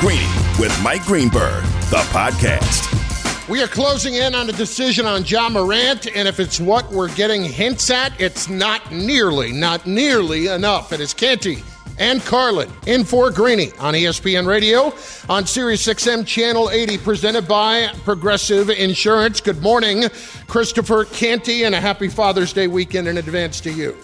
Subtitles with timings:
[0.00, 3.48] Greeny with Mike Greenberg, the podcast.
[3.48, 7.14] We are closing in on a decision on Ja Morant, and if it's what we're
[7.14, 10.92] getting hints at, it's not nearly, not nearly enough.
[10.92, 11.62] It is Canty
[11.98, 14.92] and Carlin in for Greeny on ESPN Radio
[15.30, 19.40] on Sirius XM Channel 80, presented by Progressive Insurance.
[19.40, 20.10] Good morning,
[20.46, 23.96] Christopher Canty, and a happy Father's Day weekend in advance to you.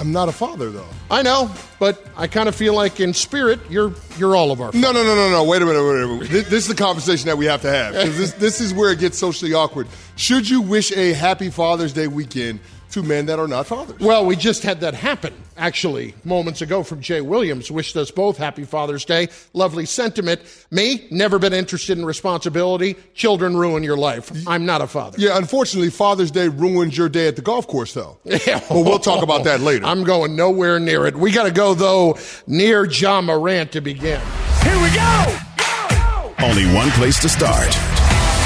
[0.00, 0.86] I'm not a father, though.
[1.10, 4.70] I know, but I kind of feel like in spirit, you're you're all of our.
[4.72, 5.44] No, no, no, no, no.
[5.44, 5.82] Wait a minute.
[5.82, 6.28] Wait a minute.
[6.30, 8.92] This, this is the conversation that we have to have because this this is where
[8.92, 9.88] it gets socially awkward.
[10.16, 12.60] Should you wish a happy Father's Day weekend
[12.92, 14.00] to men that are not fathers?
[14.00, 17.70] Well, we just had that happen actually moments ago from Jay Williams.
[17.70, 19.28] Wished us both happy Father's Day.
[19.52, 20.40] Lovely sentiment.
[20.70, 22.96] Me, never been interested in responsibility.
[23.14, 24.30] Children ruin your life.
[24.46, 25.18] I'm not a father.
[25.20, 28.18] Yeah, unfortunately, Father's Day ruins your day at the golf course, though.
[28.46, 28.60] Yeah.
[28.68, 29.84] But we'll talk about that later.
[29.84, 31.16] I'm going nowhere near it.
[31.16, 34.20] We got to go though near Ja Morant to begin.
[34.62, 35.38] Here we go!
[36.40, 37.76] Only one place to start.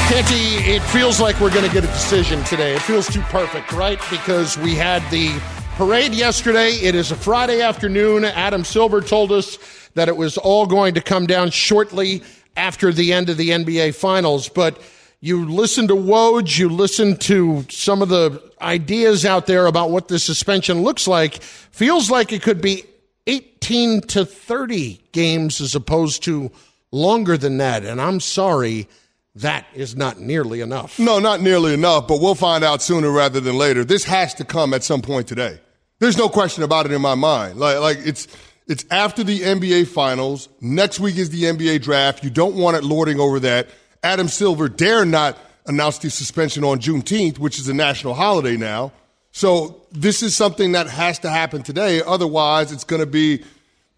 [0.09, 2.75] Canty, it feels like we're going to get a decision today.
[2.75, 3.99] It feels too perfect, right?
[4.11, 5.41] Because we had the
[5.77, 6.73] parade yesterday.
[6.73, 8.25] It is a Friday afternoon.
[8.25, 9.59] Adam Silver told us
[9.95, 12.23] that it was all going to come down shortly
[12.57, 14.49] after the end of the NBA Finals.
[14.49, 14.81] But
[15.21, 20.09] you listen to Woj, you listen to some of the ideas out there about what
[20.09, 21.41] the suspension looks like.
[21.43, 22.85] Feels like it could be
[23.27, 26.51] 18 to 30 games as opposed to
[26.91, 27.85] longer than that.
[27.85, 28.89] And I'm sorry
[29.37, 30.99] that is not nearly enough.
[30.99, 33.85] No, not nearly enough, but we'll find out sooner rather than later.
[33.85, 35.59] This has to come at some point today.
[36.01, 37.59] There's no question about it in my mind.
[37.59, 38.27] Like, like it's
[38.67, 40.49] it's after the NBA finals.
[40.61, 42.23] Next week is the NBA draft.
[42.25, 43.69] You don't want it lording over that.
[44.03, 48.93] Adam Silver dare not announce the suspension on Juneteenth, which is a national holiday now.
[49.31, 52.03] So this is something that has to happen today.
[52.05, 53.43] Otherwise, it's going to be,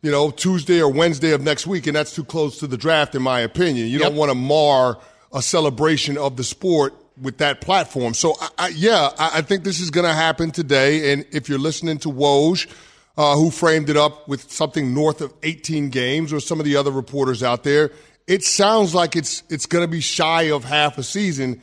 [0.02, 3.14] you know, Tuesday or Wednesday of next week, and that's too close to the draft,
[3.14, 3.88] in my opinion.
[3.88, 4.08] You Yep.
[4.08, 4.98] don't want to mar
[5.34, 8.14] a celebration of the sport with that platform.
[8.14, 11.12] So, I, I, yeah, I, I think this is going to happen today.
[11.12, 12.66] And if you're listening to Woj,
[13.16, 16.76] uh, who framed it up with something north of 18 games, or some of the
[16.76, 17.91] other reporters out there,
[18.26, 21.60] it sounds like it's it's going to be shy of half a season.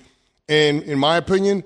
[0.47, 1.63] And in my opinion,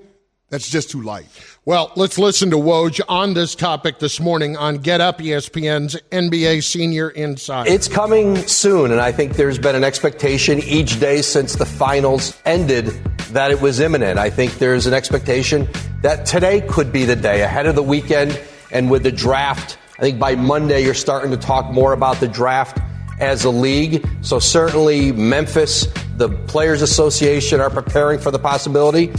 [0.48, 1.26] that's just too light.
[1.66, 6.62] Well, let's listen to Woj on this topic this morning on Get Up, ESPN's NBA
[6.62, 7.68] Senior Insider.
[7.68, 12.40] It's coming soon, and I think there's been an expectation each day since the finals
[12.44, 12.90] ended
[13.32, 14.16] that it was imminent.
[14.16, 15.68] I think there's an expectation
[16.02, 18.40] that today could be the day ahead of the weekend,
[18.70, 22.28] and with the draft, I think by Monday you're starting to talk more about the
[22.28, 22.78] draft
[23.18, 24.08] as a league.
[24.20, 29.10] So certainly Memphis, the Players Association are preparing for the possibility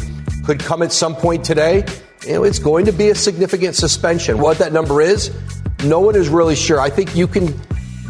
[0.46, 1.84] could come at some point today.
[2.28, 4.40] You know, it's going to be a significant suspension.
[4.40, 5.32] What that number is,
[5.86, 6.80] no one is really sure.
[6.80, 7.58] I think you can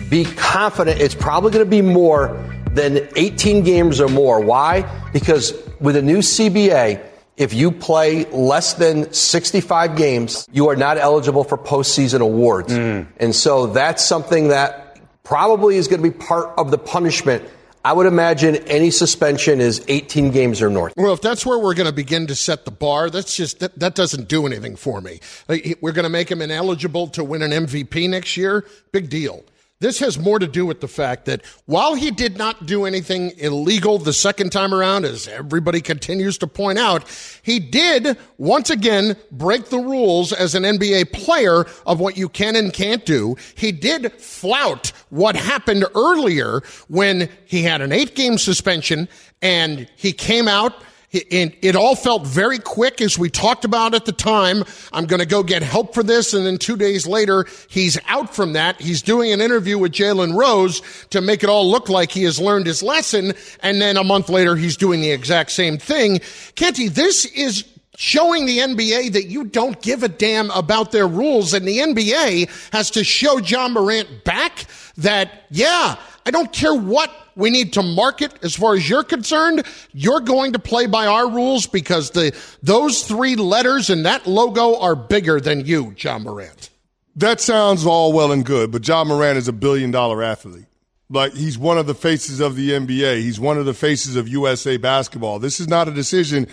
[0.09, 4.39] be confident it's probably going to be more than 18 games or more.
[4.39, 4.81] Why?
[5.13, 7.03] Because with a new CBA,
[7.35, 12.73] if you play less than 65 games, you are not eligible for postseason awards.
[12.73, 13.05] Mm.
[13.17, 17.44] And so that's something that probably is going to be part of the punishment.
[17.88, 20.92] I would imagine any suspension is 18 games or north.
[20.98, 23.80] Well, if that's where we're going to begin to set the bar, that's just that,
[23.80, 25.22] that doesn't do anything for me.
[25.48, 28.66] We're going to make him ineligible to win an MVP next year.
[28.92, 29.46] Big deal.
[29.80, 33.32] This has more to do with the fact that while he did not do anything
[33.38, 37.08] illegal the second time around, as everybody continues to point out,
[37.44, 42.56] he did once again break the rules as an NBA player of what you can
[42.56, 43.36] and can't do.
[43.54, 49.08] He did flout what happened earlier when he had an eight game suspension
[49.44, 50.74] and he came out
[51.12, 54.63] it, it all felt very quick as we talked about at the time.
[54.91, 56.34] I'm going to go get help for this.
[56.34, 58.81] And then two days later, he's out from that.
[58.81, 60.81] He's doing an interview with Jalen Rose
[61.12, 63.34] to make it all look like he has learned his lesson.
[63.62, 66.19] And then a month later, he's doing the exact same thing.
[66.56, 67.63] Canty, this is
[67.96, 71.53] showing the NBA that you don't give a damn about their rules.
[71.53, 74.66] And the NBA has to show Ja Morant back
[74.97, 75.96] that, yeah,
[76.26, 79.66] I don't care what we need to market as far as you're concerned.
[79.93, 84.79] You're going to play by our rules because the those three letters and that logo
[84.79, 86.69] are bigger than you, Ja Morant.
[87.16, 90.66] That sounds all well and good, but Ja Morant is a billion dollar athlete.
[91.09, 93.22] Like he's one of the faces of the NBA.
[93.22, 95.39] He's one of the faces of USA basketball.
[95.39, 96.47] This is not a decision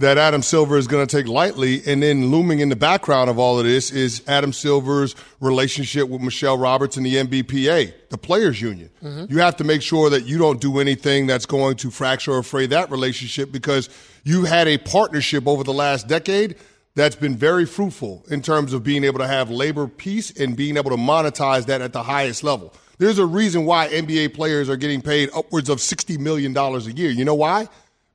[0.00, 1.82] that Adam Silver is going to take lightly.
[1.86, 6.22] And then looming in the background of all of this is Adam Silver's relationship with
[6.22, 8.88] Michelle Roberts and the NBPA, the players union.
[9.02, 9.30] Mm-hmm.
[9.30, 12.42] You have to make sure that you don't do anything that's going to fracture or
[12.42, 13.90] fray that relationship because
[14.24, 16.56] you had a partnership over the last decade
[16.94, 20.78] that's been very fruitful in terms of being able to have labor peace and being
[20.78, 22.72] able to monetize that at the highest level.
[22.96, 27.10] There's a reason why NBA players are getting paid upwards of $60 million a year.
[27.10, 27.68] You know why?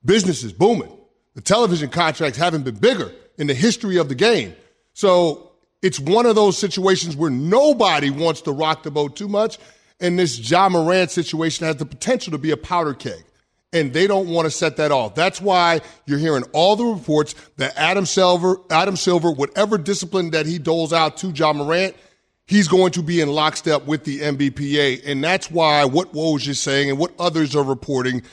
[0.04, 0.95] Business is booming.
[1.36, 4.56] The television contracts haven't been bigger in the history of the game.
[4.94, 5.52] So
[5.82, 9.60] it's one of those situations where nobody wants to rock the boat too much.
[10.00, 13.24] And this Ja Morant situation has the potential to be a powder keg.
[13.74, 15.16] And they don't want to set that off.
[15.16, 20.46] That's why you're hearing all the reports that Adam Silver, Adam Silver, whatever discipline that
[20.46, 21.94] he doles out to Ja Morant,
[22.48, 25.02] he's going to be in lockstep with the NBPA.
[25.06, 28.24] And that's why what Woj is saying and what others are reporting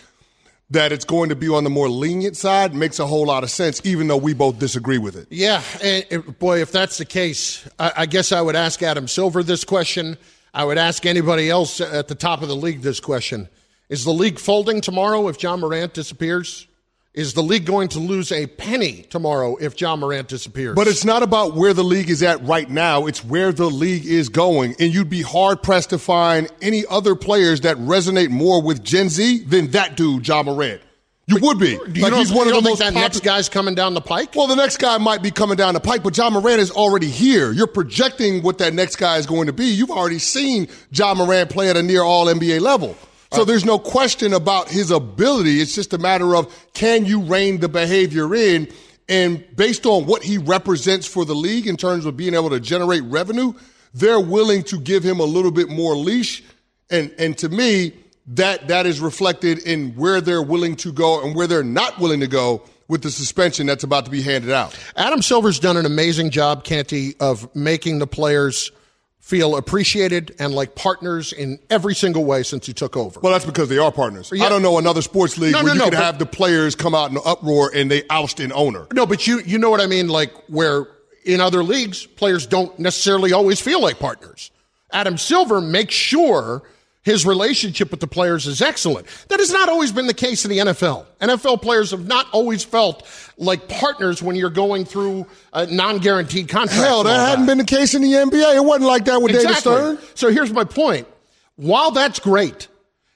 [0.73, 3.51] that it's going to be on the more lenient side makes a whole lot of
[3.51, 5.27] sense, even though we both disagree with it.
[5.31, 9.43] Yeah, and boy, if that's the case, I, I guess I would ask Adam Silver
[9.43, 10.17] this question.
[10.55, 13.49] I would ask anybody else at the top of the league this question.
[13.89, 16.67] Is the league folding tomorrow if Ja Morant disappears?
[17.15, 20.75] Is the league going to lose a penny tomorrow if Ja Morant disappears?
[20.75, 23.07] But it's not about where the league is at right now.
[23.07, 24.75] It's where the league is going.
[24.81, 29.11] And you'd be hard pressed to find any other players that resonate more with Gen
[29.11, 30.81] Z than that dude, Ja Morant.
[31.27, 31.77] You would be.
[31.77, 34.35] Do you like he's one of the most that next guy's coming down the pike?
[34.35, 37.09] Well, the next guy might be coming down the pike, but Ja Morant is already
[37.09, 37.53] here.
[37.53, 39.67] You're projecting what that next guy is going to be.
[39.67, 42.97] You've already seen Ja Morant play at a near all NBA level.
[43.33, 45.61] So uh, there's no question about his ability.
[45.61, 48.69] It's just a matter of can you rein the behavior in?
[49.09, 52.61] And based on what he represents for the league in terms of being able to
[52.61, 53.55] generate revenue,
[53.95, 56.43] they're willing to give him a little bit more leash.
[56.91, 57.95] And, and to me,
[58.29, 62.21] that, that is reflected in where they're willing to go and where they're not willing
[62.21, 64.79] to go with the suspension that's about to be handed out.
[64.97, 68.71] Adam Silver's done an amazing job, Canty, of making the players–
[69.23, 73.21] feel appreciated and like partners in every single way since you took over.
[73.21, 74.31] Well, that's because they are partners.
[74.35, 74.45] Yeah.
[74.45, 76.75] I don't know another sports league no, where no, you no, could have the players
[76.75, 78.89] come out in an uproar and they oust an owner.
[78.93, 80.89] No, but you you know what I mean, like where
[81.25, 84.51] in other leagues players don't necessarily always feel like partners.
[84.91, 86.63] Adam Silver makes sure
[87.03, 89.07] his relationship with the players is excellent.
[89.29, 91.05] That has not always been the case in the NFL.
[91.21, 93.07] NFL players have not always felt
[93.37, 96.81] like partners when you're going through a non-guaranteed contract.
[96.81, 98.55] Hell, that hadn't been the case in the NBA.
[98.57, 99.73] It wasn't like that with exactly.
[99.73, 100.17] David Stern.
[100.17, 101.09] So here's my point.
[101.57, 102.69] While that's great,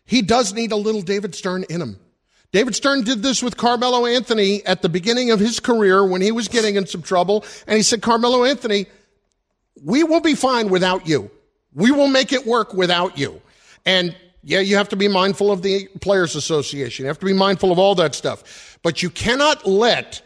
[0.05, 1.99] he does need a little David Stern in him.
[2.53, 6.33] David Stern did this with Carmelo Anthony at the beginning of his career when he
[6.33, 7.44] was getting in some trouble.
[7.67, 8.87] And he said, Carmelo Anthony,
[9.83, 11.31] we will be fine without you.
[11.75, 13.43] We will make it work without you.
[13.87, 17.05] And yeah, you have to be mindful of the Players Association.
[17.05, 18.79] You have to be mindful of all that stuff.
[18.83, 20.21] But you cannot let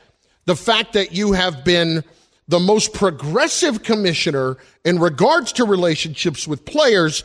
[0.47, 2.03] the fact that you have been
[2.49, 7.23] the most progressive commissioner in regards to relationships with players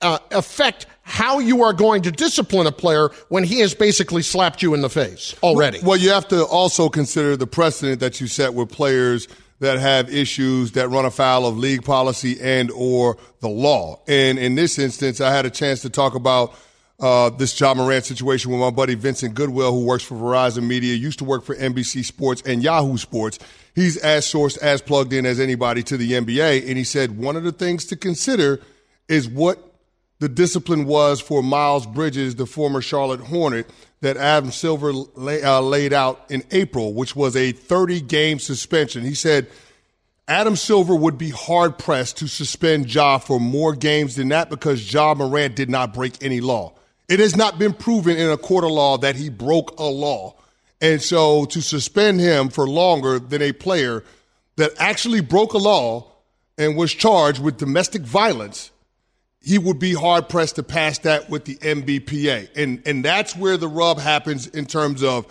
[0.00, 4.62] uh, affect how you are going to discipline a player when he has basically slapped
[4.62, 5.80] you in the face already.
[5.82, 9.26] Well, you have to also consider the precedent that you set with players
[9.62, 14.02] that have issues that run afoul of league policy and or the law.
[14.08, 16.52] And in this instance, I had a chance to talk about
[16.98, 20.96] uh, this Ja Morant situation with my buddy Vincent Goodwill, who works for Verizon Media,
[20.96, 23.38] used to work for NBC Sports and Yahoo Sports.
[23.72, 26.68] He's as sourced, as plugged in as anybody to the NBA.
[26.68, 28.60] And he said one of the things to consider
[29.08, 29.60] is what
[30.18, 33.70] the discipline was for Miles Bridges, the former Charlotte Hornet,
[34.02, 39.04] that Adam Silver lay, uh, laid out in April, which was a 30 game suspension.
[39.04, 39.46] He said
[40.26, 44.92] Adam Silver would be hard pressed to suspend Ja for more games than that because
[44.92, 46.74] Ja Morant did not break any law.
[47.08, 50.34] It has not been proven in a court of law that he broke a law.
[50.80, 54.02] And so to suspend him for longer than a player
[54.56, 56.10] that actually broke a law
[56.58, 58.72] and was charged with domestic violence
[59.42, 62.56] he would be hard pressed to pass that with the NBPA.
[62.56, 65.26] And, and that's where the rub happens in terms of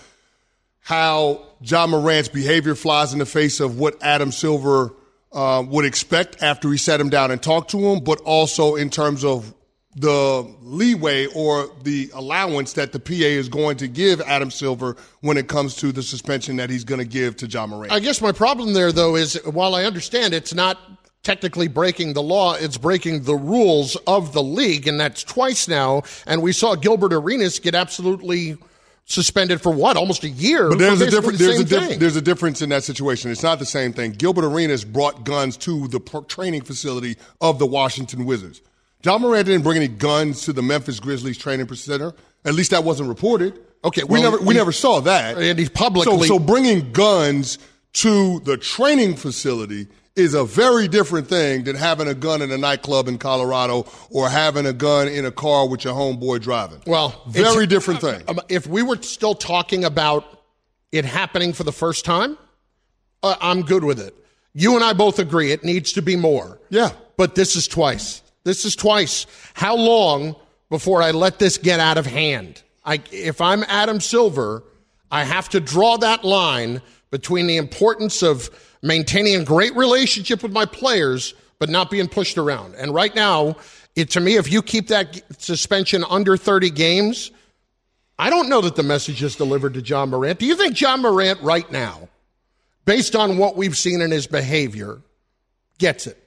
[0.82, 4.94] how Ja Morant's behavior flies in the face of what Adam Silver
[5.32, 8.90] uh, would expect after he sat him down and talked to him, but also in
[8.90, 9.54] terms of
[9.96, 15.38] the leeway or the allowance that the PA is going to give Adam Silver when
[15.38, 17.92] it comes to the suspension that he's going to give to Ja Morant.
[17.92, 20.78] I guess my problem there, though, is while I understand it's not
[21.24, 26.04] technically breaking the law, it's breaking the rules of the league, and that's twice now.
[26.26, 28.58] And we saw Gilbert Arenas get absolutely
[29.06, 30.70] suspended for what almost a year.
[30.70, 31.40] But there's a difference.
[31.40, 33.32] The there's a diff- there's a difference in that situation.
[33.32, 34.12] It's not the same thing.
[34.14, 38.62] Gilbert Arenas brought guns to the training facility of the Washington Wizards.
[39.04, 42.14] Ja Morant didn't bring any guns to the Memphis Grizzlies training center.
[42.46, 43.60] At least that wasn't reported.
[43.84, 45.38] Okay, well, we never we he, never saw that.
[45.38, 47.58] And he's publicly so, so bringing guns
[47.94, 52.58] to the training facility is a very different thing than having a gun in a
[52.58, 56.82] nightclub in Colorado or having a gun in a car with your homeboy driving.
[56.86, 58.22] Well, very different thing.
[58.28, 60.44] Uh, if we were still talking about
[60.92, 62.38] it happening for the first time,
[63.24, 64.14] uh, I'm good with it.
[64.54, 66.60] You and I both agree it needs to be more.
[66.70, 66.92] Yeah.
[67.16, 68.22] But this is twice.
[68.44, 69.26] This is twice.
[69.54, 70.36] How long
[70.70, 72.62] before I let this get out of hand?
[72.84, 74.64] I, if I'm Adam Silver,
[75.10, 78.50] I have to draw that line between the importance of
[78.82, 82.76] maintaining a great relationship with my players, but not being pushed around.
[82.76, 83.58] And right now,
[83.96, 87.32] it, to me, if you keep that suspension under 30 games,
[88.18, 90.40] I don't know that the message is delivered to Ja Morant.
[90.40, 92.08] Do you think Ja Morant right now,
[92.86, 95.02] based on what we've seen in his behavior,
[95.78, 96.21] gets it?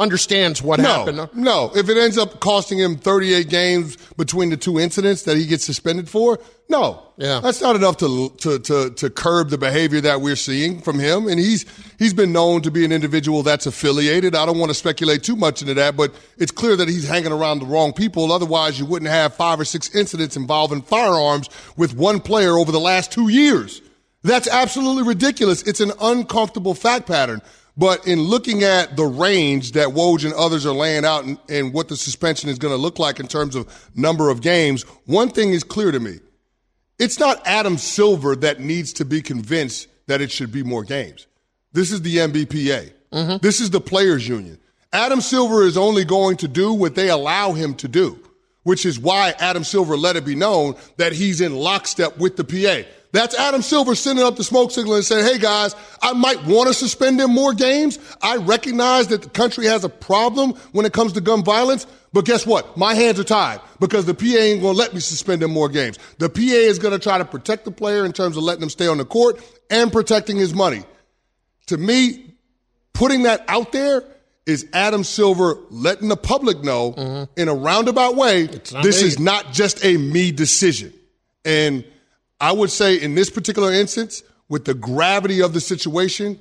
[0.00, 1.28] Understands what no, happened.
[1.34, 5.46] No, if it ends up costing him 38 games between the two incidents that he
[5.46, 6.38] gets suspended for,
[6.68, 10.80] no, yeah, that's not enough to to to to curb the behavior that we're seeing
[10.80, 11.28] from him.
[11.28, 11.66] And he's
[11.98, 14.34] he's been known to be an individual that's affiliated.
[14.34, 17.32] I don't want to speculate too much into that, but it's clear that he's hanging
[17.32, 18.32] around the wrong people.
[18.32, 22.80] Otherwise, you wouldn't have five or six incidents involving firearms with one player over the
[22.80, 23.82] last two years.
[24.22, 25.62] That's absolutely ridiculous.
[25.62, 27.40] It's an uncomfortable fact pattern.
[27.76, 31.72] But in looking at the range that Woj and others are laying out and, and
[31.72, 35.30] what the suspension is going to look like in terms of number of games, one
[35.30, 36.18] thing is clear to me.
[36.98, 41.26] It's not Adam Silver that needs to be convinced that it should be more games.
[41.72, 42.92] This is the NBPA.
[43.12, 43.36] Mm-hmm.
[43.40, 44.58] This is the players union.
[44.92, 48.18] Adam Silver is only going to do what they allow him to do,
[48.64, 52.44] which is why Adam Silver let it be known that he's in lockstep with the
[52.44, 52.88] PA.
[53.12, 56.68] That's Adam Silver sending up the smoke signal and saying, hey guys, I might want
[56.68, 57.98] to suspend him more games.
[58.22, 61.86] I recognize that the country has a problem when it comes to gun violence.
[62.12, 62.76] But guess what?
[62.76, 65.68] My hands are tied because the PA ain't going to let me suspend him more
[65.68, 65.98] games.
[66.18, 68.70] The PA is going to try to protect the player in terms of letting him
[68.70, 69.40] stay on the court
[69.70, 70.82] and protecting his money.
[71.66, 72.34] To me,
[72.92, 74.04] putting that out there
[74.46, 77.40] is Adam Silver letting the public know mm-hmm.
[77.40, 79.08] in a roundabout way, this me.
[79.08, 80.92] is not just a me decision.
[81.44, 81.84] And
[82.40, 86.38] I would say in this particular instance, with the gravity of the situation,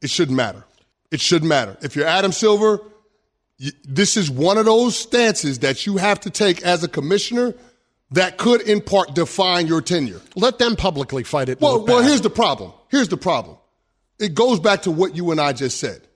[0.00, 0.64] it shouldn't matter.
[1.10, 1.76] It shouldn't matter.
[1.82, 2.80] If you're Adam Silver,
[3.58, 7.54] you, this is one of those stances that you have to take as a commissioner
[8.12, 10.20] that could, in part, define your tenure.
[10.36, 11.60] Let them publicly fight it.
[11.60, 12.72] Well, well, here's the problem.
[12.88, 13.56] Here's the problem.
[14.18, 16.06] It goes back to what you and I just said.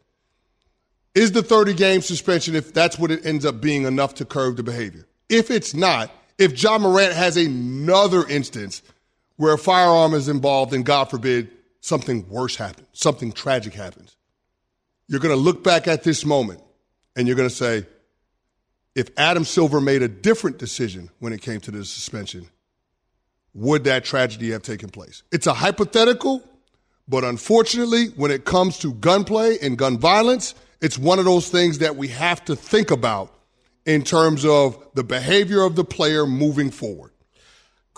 [1.15, 4.57] Is the 30 game suspension, if that's what it ends up being, enough to curb
[4.57, 5.07] the behavior?
[5.29, 8.83] If it's not, if Ja Morant has another instance
[9.39, 14.17] where a firearm is involved and God forbid something worse happens, something tragic happens.
[15.07, 16.61] You're going to look back at this moment
[17.17, 17.87] and you're going to say,
[18.95, 22.49] if Adam Silver made a different decision when it came to the suspension,
[23.55, 25.23] would that tragedy have taken place?
[25.31, 26.43] It's a hypothetical,
[27.07, 31.79] but unfortunately, when it comes to gunplay and gun violence, it's one of those things
[31.79, 33.33] that we have to think about
[33.87, 37.13] in terms of the behavior of the player moving forward.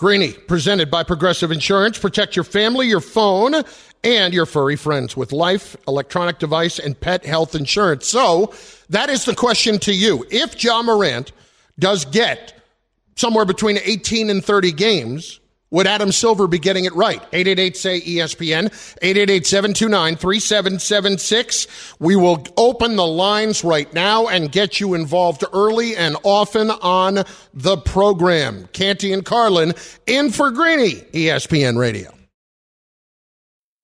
[0.01, 1.99] Greeny, presented by Progressive Insurance.
[1.99, 3.53] Protect your family, your phone,
[4.03, 8.07] and your furry friends with life, electronic device, and pet health insurance.
[8.07, 8.51] So
[8.89, 10.25] that is the question to you.
[10.31, 11.31] If Ja Morant
[11.77, 12.59] does get
[13.15, 15.39] somewhere between 18 and 30 games,
[15.71, 17.21] would Adam Silver be getting it right?
[17.33, 18.65] 888 say ESPN,
[19.01, 21.67] 888 729 3776.
[21.99, 27.23] We will open the lines right now and get you involved early and often on
[27.53, 28.67] the program.
[28.73, 29.73] Canty and Carlin
[30.05, 32.20] in for Greeny, ESPN Radio.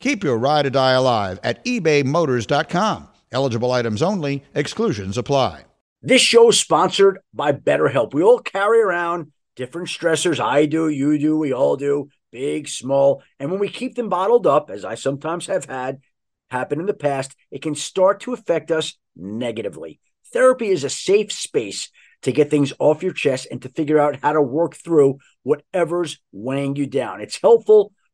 [0.00, 3.08] Keep your ride or die alive at ebaymotors.com.
[3.32, 5.64] Eligible items only, exclusions apply.
[6.02, 8.14] This show is sponsored by BetterHelp.
[8.14, 10.40] We all carry around different stressors.
[10.40, 13.22] I do, you do, we all do, big, small.
[13.38, 16.00] And when we keep them bottled up, as I sometimes have had
[16.50, 20.00] happen in the past, it can start to affect us negatively.
[20.32, 21.90] Therapy is a safe space
[22.22, 26.18] to get things off your chest and to figure out how to work through whatever's
[26.32, 27.20] weighing you down.
[27.20, 27.92] It's helpful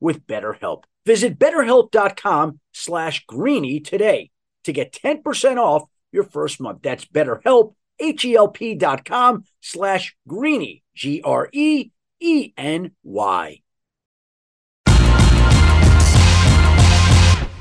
[0.00, 0.84] with BetterHelp.
[1.06, 4.30] Visit betterhelp.com slash greeny today
[4.64, 6.82] to get 10% off your first month.
[6.82, 11.90] That's betterhelp, H-E-L-P dot com slash greeny, G-R-E-E-N-Y.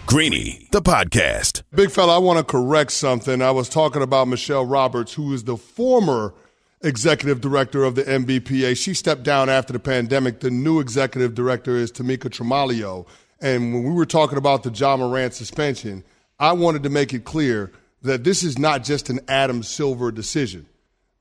[0.09, 1.61] Greeny, the podcast.
[1.71, 3.43] Big fella, I want to correct something.
[3.43, 6.33] I was talking about Michelle Roberts, who is the former
[6.81, 8.77] executive director of the NBPA.
[8.77, 10.39] She stepped down after the pandemic.
[10.39, 13.05] The new executive director is Tamika Tremaglio.
[13.41, 16.03] And when we were talking about the Ja Morant suspension,
[16.39, 17.71] I wanted to make it clear
[18.01, 20.65] that this is not just an Adam Silver decision.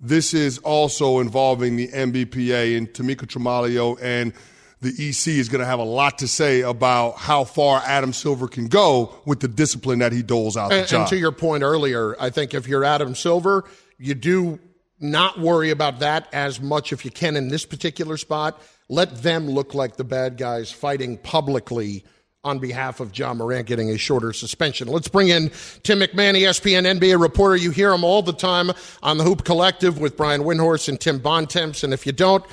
[0.01, 4.33] This is also involving the NBPA and Tamika Tremaglio and–
[4.81, 8.47] the EC is going to have a lot to say about how far Adam Silver
[8.47, 10.73] can go with the discipline that he doles out.
[10.73, 13.65] And, and to your point earlier, I think if you're Adam Silver,
[13.99, 14.61] you do
[15.01, 18.61] not worry about that as much if you can in this particular spot.
[18.89, 22.05] Let them look like the bad guys fighting publicly
[22.45, 24.89] on behalf of Ja Morant getting a shorter suspension.
[24.89, 25.51] Let's bring in
[25.83, 27.57] Tim MacMahon, ESPN NBA reporter.
[27.57, 28.71] You hear him all the time
[29.03, 31.83] on the Hoop Collective with Brian Windhorst and Tim Bontemps.
[31.83, 32.45] And if you don't,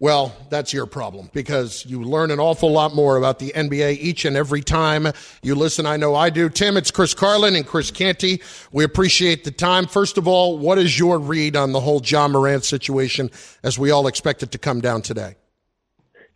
[0.00, 4.24] well, that's your problem because you learn an awful lot more about the NBA each
[4.24, 5.08] and every time
[5.42, 5.86] you listen.
[5.86, 6.48] I know I do.
[6.48, 8.40] Tim, it's Chris Carlin and Chris Canty.
[8.70, 9.86] We appreciate the time.
[9.86, 13.30] First of all, what is your read on the whole Ja Morant situation
[13.64, 15.34] as we all expect it to come down today?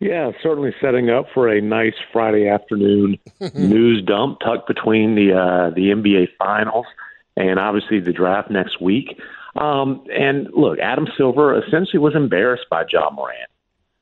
[0.00, 3.20] Yeah, certainly setting up for a nice Friday afternoon
[3.54, 6.86] news dump tucked between the uh, the NBA Finals
[7.36, 9.20] and obviously the draft next week.
[9.56, 13.50] Um, and look, Adam Silver essentially was embarrassed by Ja Morant.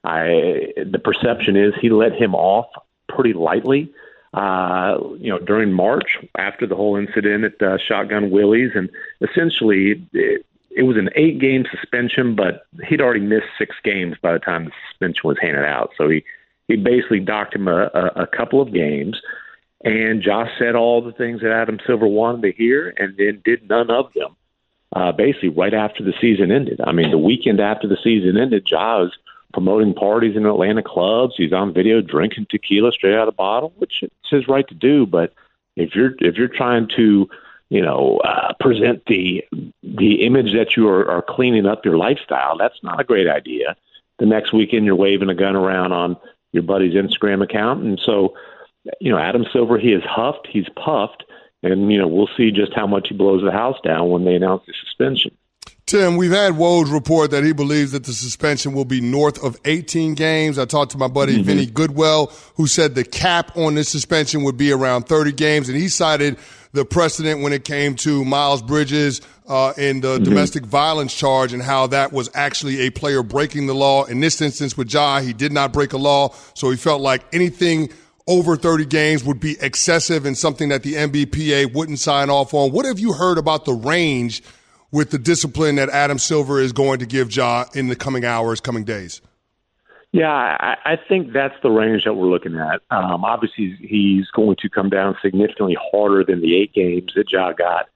[0.04, 2.66] I the perception is he let him off
[3.08, 3.92] pretty lightly.
[4.32, 8.88] Uh, you know, during March after the whole incident at uh, Shotgun Willie's, and
[9.20, 14.38] essentially it, it was an eight-game suspension, but he'd already missed six games by the
[14.38, 15.90] time the suspension was handed out.
[15.98, 16.24] So he
[16.68, 19.20] he basically docked him a, a, a couple of games.
[19.82, 23.68] And Josh said all the things that Adam Silver wanted to hear, and then did
[23.68, 24.36] none of them.
[24.94, 26.80] Uh, basically, right after the season ended.
[26.84, 29.12] I mean, the weekend after the season ended, Josh
[29.52, 31.34] promoting parties in Atlanta clubs.
[31.36, 34.74] He's on video drinking tequila straight out of the bottle, which it's his right to
[34.74, 35.06] do.
[35.06, 35.32] But
[35.76, 37.28] if you're if you're trying to,
[37.68, 39.44] you know, uh, present the
[39.82, 43.76] the image that you are, are cleaning up your lifestyle, that's not a great idea.
[44.18, 46.16] The next weekend you're waving a gun around on
[46.52, 48.34] your buddy's Instagram account, and so,
[49.00, 51.24] you know, Adam Silver he is huffed, he's puffed,
[51.62, 54.34] and you know we'll see just how much he blows the house down when they
[54.34, 55.36] announce the suspension.
[55.90, 59.58] Tim, we've had Woj report that he believes that the suspension will be north of
[59.64, 60.56] 18 games.
[60.56, 61.42] I talked to my buddy mm-hmm.
[61.42, 65.76] Vinny Goodwill, who said the cap on this suspension would be around 30 games, and
[65.76, 66.38] he cited
[66.72, 70.22] the precedent when it came to Miles Bridges uh, in the mm-hmm.
[70.22, 74.04] domestic violence charge and how that was actually a player breaking the law.
[74.04, 77.24] In this instance with Ja, he did not break a law, so he felt like
[77.32, 77.90] anything
[78.26, 82.72] over 30 games would be excessive and something that the NBPA wouldn't sign off on.
[82.72, 84.42] What have you heard about the range–
[84.92, 88.60] with the discipline that Adam Silver is going to give Ja in the coming hours,
[88.60, 89.20] coming days?
[90.12, 92.82] Yeah, I, I think that's the range that we're looking at.
[92.90, 97.52] Um, obviously, he's going to come down significantly harder than the eight games that Ja
[97.52, 97.88] got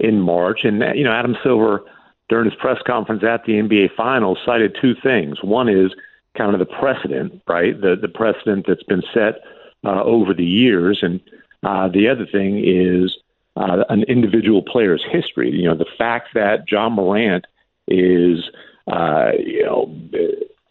[0.00, 0.60] in March.
[0.64, 1.82] And, you know, Adam Silver,
[2.30, 5.42] during his press conference at the NBA Finals, cited two things.
[5.42, 5.92] One is
[6.38, 7.78] kind of the precedent, right?
[7.78, 9.42] The, the precedent that's been set
[9.84, 11.00] uh, over the years.
[11.02, 11.20] And
[11.62, 13.16] uh, the other thing is
[13.56, 15.50] uh, an individual player's history.
[15.50, 17.46] You know, the fact that Ja Morant
[17.86, 18.50] is,
[18.86, 19.94] uh, you know,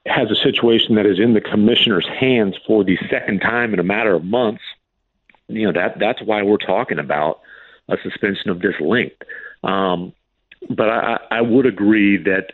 [0.06, 3.84] has a situation that is in the commissioner's hands for the second time in a
[3.84, 4.64] matter of months.
[5.50, 7.40] You know that that's why we're talking about
[7.88, 9.22] a suspension of this length.
[9.64, 10.14] Um,
[10.70, 12.52] but I, I would agree that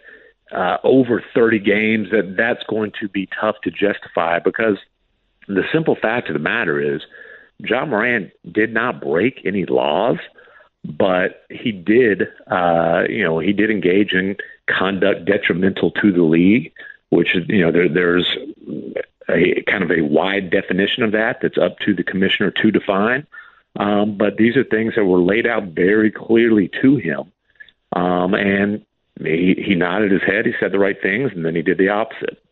[0.51, 4.77] uh, over 30 games that that's going to be tough to justify because
[5.47, 7.01] the simple fact of the matter is
[7.59, 10.17] Ja Morant did not break any laws,
[10.83, 14.35] but he did, uh, you know, he did engage in
[14.67, 16.71] conduct detrimental to the league,
[17.09, 18.37] which is, you know, there, there's
[19.29, 23.25] a kind of a wide definition of that that's up to the commissioner to define.
[23.79, 27.31] Um, but these are things that were laid out very clearly to him.
[27.93, 28.85] Um, and
[29.19, 31.89] he, he nodded his head, he said the right things, and then he did the
[31.89, 32.42] opposite.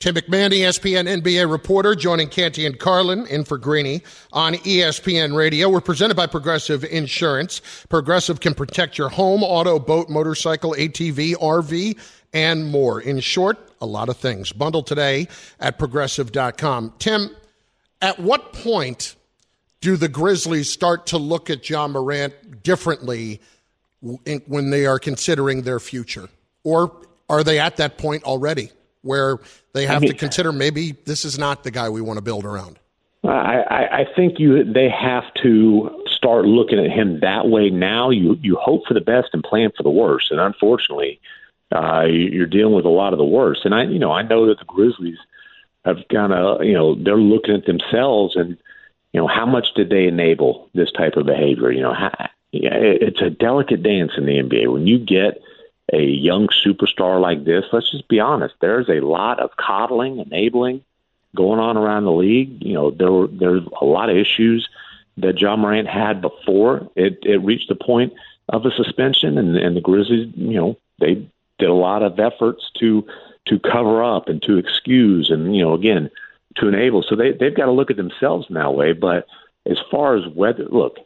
[0.00, 5.68] Tim MacMahon, ESPN NBA reporter, joining Canty and Carlin in for Greeny on ESPN Radio.
[5.68, 7.60] We're presented by Progressive Insurance.
[7.88, 11.98] Progressive can protect your home, auto, boat, motorcycle, ATV, RV,
[12.32, 13.00] and more.
[13.00, 14.52] In short, a lot of things.
[14.52, 15.26] Bundle today
[15.58, 16.92] at progressive.com.
[17.00, 17.30] Tim,
[18.00, 19.16] at what point
[19.80, 23.40] do the Grizzlies start to look at Ja Morant differently
[24.00, 26.28] when they are considering their future?
[26.62, 28.70] Or are they at that point already
[29.08, 29.38] where
[29.72, 32.78] they have to consider maybe this is not the guy we want to build around?
[33.24, 38.10] I, I think you they have to start looking at him that way now.
[38.10, 41.20] You you hope for the best and plan for the worst, and unfortunately,
[41.74, 43.64] uh, you're dealing with a lot of the worst.
[43.64, 45.18] And I you know I know that the Grizzlies
[45.84, 48.56] have kind of you know they're looking at themselves and
[49.12, 51.72] you know how much did they enable this type of behavior?
[51.72, 52.12] You know, how,
[52.52, 55.42] yeah, it's a delicate dance in the NBA when you get
[55.92, 57.64] a young superstar like this.
[57.72, 58.54] Let's just be honest.
[58.60, 60.82] There's a lot of coddling, enabling
[61.34, 62.62] going on around the league.
[62.62, 64.68] You know, there were there's a lot of issues
[65.18, 68.12] that Ja Morant had before it, it reached the point
[68.48, 71.14] of a suspension, and, and the Grizzlies, you know, they
[71.58, 73.06] did a lot of efforts to
[73.46, 76.10] to cover up and to excuse, and you know, again,
[76.56, 77.02] to enable.
[77.02, 78.92] So they they've got to look at themselves in that way.
[78.92, 79.26] But
[79.66, 80.98] as far as whether look.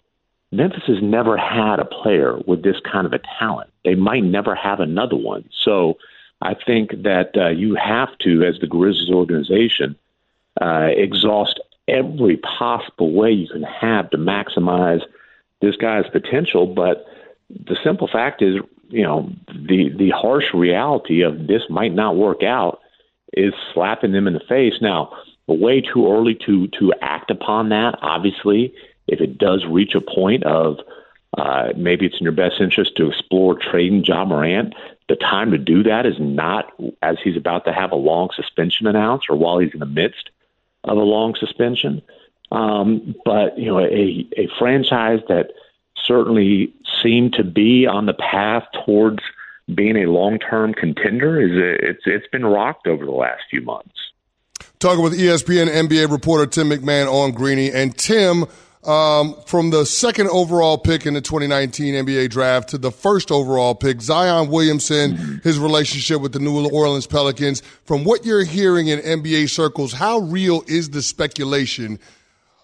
[0.52, 3.70] Memphis has never had a player with this kind of a talent.
[3.84, 5.48] They might never have another one.
[5.64, 5.96] So
[6.42, 9.96] I think that uh, you have to, as the Grizzlies organization,
[10.60, 15.00] uh, exhaust every possible way you can have to maximize
[15.62, 16.66] this guy's potential.
[16.66, 17.06] But
[17.48, 18.56] the simple fact is,
[18.88, 22.80] you know, the the harsh reality of this might not work out
[23.32, 24.74] is slapping them in the face.
[24.82, 27.98] Now, way too early to to act upon that.
[28.02, 28.74] Obviously,
[29.06, 30.78] if it does reach a point of
[31.36, 34.74] uh, maybe it's in your best interest to explore trading Ja Morant.
[35.08, 36.66] The time to do that is not
[37.00, 40.30] as he's about to have a long suspension announced or while he's in the midst
[40.84, 42.02] of a long suspension.
[42.50, 45.52] Um, but you know, a, a franchise that
[46.04, 49.20] certainly seemed to be on the path towards
[49.74, 53.94] being a long-term contender is a, it's it's been rocked over the last few months.
[54.78, 58.46] Talking with ESPN NBA reporter Tim MacMahon on Greeny and Tim.
[58.84, 63.76] Um, from the second overall pick in the 2019 NBA draft to the first overall
[63.76, 65.36] pick, Zion Williamson, mm-hmm.
[65.44, 67.60] his relationship with the New Orleans Pelicans.
[67.84, 72.00] From what you're hearing in NBA circles, how real is the speculation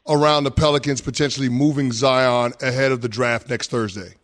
[0.09, 4.15] around the Pelicans potentially moving Zion ahead of the draft next Thursday?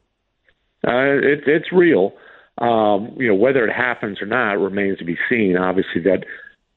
[0.84, 2.12] Uh, it, it's real.
[2.58, 5.56] Um, you know, whether it happens or not remains to be seen.
[5.56, 6.24] Obviously, that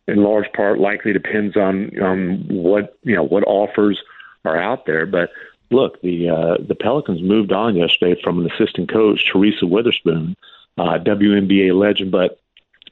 [0.07, 3.99] in large part likely depends on on what you know what offers–
[4.45, 5.05] are out there.
[5.05, 5.29] But
[5.71, 10.35] look, the uh, the Pelicans moved on yesterday from an assistant coach, Teresa Weatherspoon,
[10.77, 12.11] uh, WNBA legend.
[12.11, 12.39] But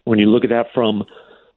[0.04, 1.06] when you look at that from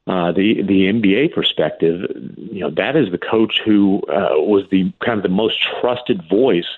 [0.06, 2.00] uh, the the NBA perspective,
[2.36, 6.22] you know that is the coach who uh, was the kind of the most trusted
[6.28, 6.68] voice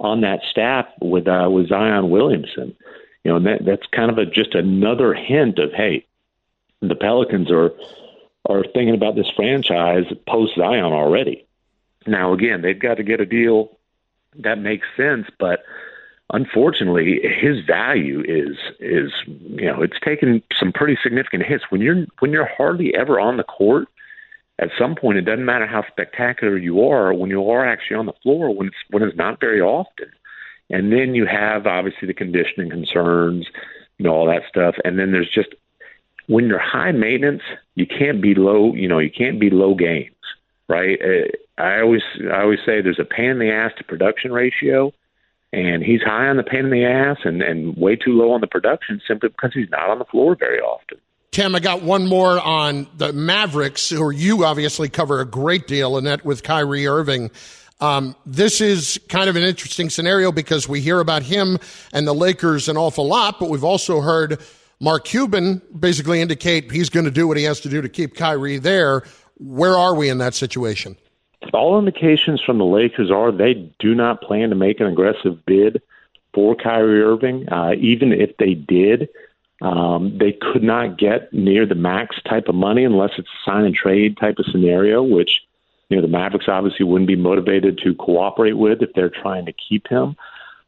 [0.00, 2.74] on that staff with uh, with Zion Williamson.
[3.22, 6.04] You know, and that that's kind of a just another hint of hey,
[6.80, 7.72] the Pelicans are
[8.46, 11.43] are thinking about this franchise post Zion already.
[12.06, 13.70] Now, again, they've got to get a deal
[14.42, 15.64] that makes sense, but
[16.32, 22.06] unfortunately, his value is is you know it's taken some pretty significant hits when you're
[22.18, 23.88] when you're hardly ever on the court.
[24.58, 28.06] At some point, it doesn't matter how spectacular you are when you are actually on
[28.06, 30.10] the floor when it's when it's not very often.
[30.70, 33.46] And then you have obviously the conditioning concerns,
[33.98, 34.76] you know, all that stuff.
[34.84, 35.48] And then there's just
[36.26, 37.42] when you're high maintenance,
[37.74, 38.72] you can't be low.
[38.74, 40.14] You know, you can't be low games
[40.68, 40.98] right?
[41.00, 44.92] Uh, I always I always say there's a pain in the ass to production ratio,
[45.52, 48.40] and he's high on the pain in the ass and and way too low on
[48.40, 50.98] the production simply because he's not on the floor very often.
[51.30, 55.96] Tim, I got one more on the Mavericks, who you obviously cover a great deal,
[55.96, 57.30] and that with Kyrie Irving.
[57.80, 61.58] Um, this is kind of an interesting scenario because we hear about him
[61.92, 64.40] and the Lakers an awful lot, but we've also heard
[64.80, 68.14] Mark Cuban basically indicate he's going to do what he has to do to keep
[68.14, 69.02] Kyrie there.
[69.38, 70.96] Where are we in that situation?
[71.52, 75.82] All indications from the Lakers are they do not plan to make an aggressive bid
[76.32, 77.48] for Kyrie Irving.
[77.48, 79.08] Uh, even if they did,
[79.62, 83.64] um, they could not get near the max type of money unless it's a sign
[83.64, 85.42] and trade type of scenario, which
[85.88, 89.52] you know the Mavericks obviously wouldn't be motivated to cooperate with if they're trying to
[89.52, 90.16] keep him.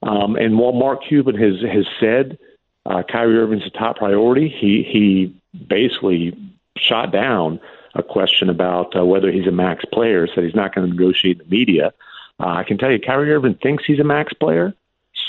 [0.02, 2.38] Um, and while Mark Cuban has has said
[2.84, 5.34] uh, Kyrie Irving's a top priority, he he
[5.66, 6.36] basically
[6.76, 7.60] shot down
[7.98, 11.38] a question about uh, whether he's a max player, said he's not going to negotiate
[11.38, 11.92] the media.
[12.38, 14.74] Uh, I can tell you, Kyrie Irving thinks he's a max player.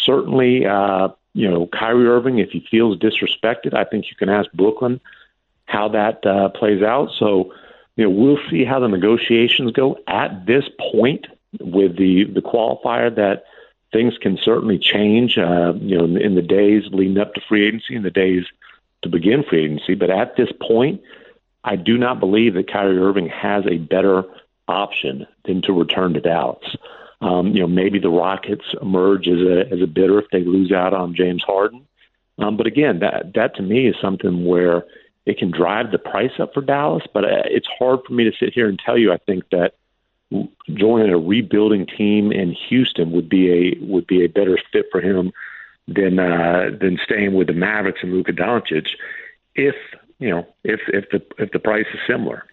[0.04, 4.52] Certainly, uh, you know, Kyrie Irving, if he feels disrespected, I think you can ask
[4.52, 5.00] Brooklyn
[5.66, 7.10] how that uh, plays out.
[7.18, 7.54] So,
[7.96, 9.98] you know, we'll see how the negotiations go.
[10.08, 11.28] At this point,
[11.60, 13.46] with the the qualifier that
[13.94, 17.66] things can certainly change, uh, you know, in, in the days leading up to free
[17.66, 18.46] agency and the days
[19.04, 19.96] to begin free agency.
[19.96, 21.02] But at this point,
[21.64, 24.24] I do not believe that Kyrie Irving has a better
[24.68, 26.76] option than to return to Dallas.
[27.22, 30.72] Um, you know, maybe the Rockets emerge as a as a bidder if they lose
[30.72, 31.88] out on James Harden.
[32.38, 34.86] Um, but again, that that to me is something where
[35.26, 37.04] it can drive the price up for Dallas.
[37.12, 39.12] But uh, it's hard for me to sit here and tell you.
[39.12, 39.74] I think that
[40.74, 45.02] joining a rebuilding team in Houston would be a would be a better fit for
[45.02, 45.32] him
[45.88, 48.90] than uh, than staying with the Mavericks and Luka Doncic.
[49.56, 49.76] If
[50.20, 52.44] you know, if if the if the price is similar.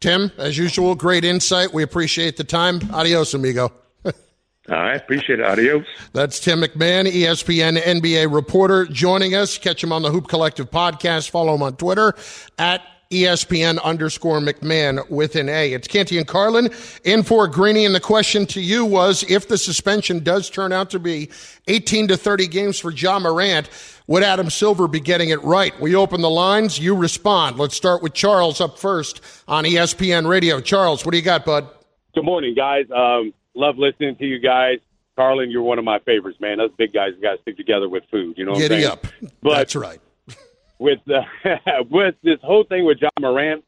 [0.00, 1.72] Tim, as usual, great insight.
[1.72, 2.80] We appreciate the time.
[2.92, 3.72] Adios, amigo.
[4.68, 5.46] I appreciate it.
[5.46, 5.86] Adios.
[6.12, 9.58] That's Tim MacMahon, ESPN NBA reporter, joining us.
[9.58, 11.30] Catch him on the Hoop Collective podcast.
[11.30, 12.14] Follow him on Twitter
[12.58, 15.72] at ESPN underscore MacMahon with an A.
[15.72, 16.70] It's Canty and Carlin
[17.02, 17.84] in for Greeny.
[17.84, 21.28] And the question to you was if the suspension does turn out to be
[21.66, 23.68] 18 to 30 games for Ja Morant,
[24.10, 25.72] would Adam Silver be getting it right?
[25.80, 26.80] We open the lines.
[26.80, 27.58] You respond.
[27.58, 30.60] Let's start with Charles up first on ESPN Radio.
[30.60, 31.68] Charles, what do you got, bud?
[32.12, 32.86] Good morning, guys.
[32.90, 34.80] Um, love listening to you guys.
[35.14, 36.58] Carlin, you're one of my favorites, man.
[36.58, 38.36] Us big guys got to stick together with food.
[38.36, 39.06] You know what Giddy up.
[39.42, 40.00] But That's right.
[40.80, 41.22] with uh,
[41.88, 43.64] with this whole thing with Ja Morant,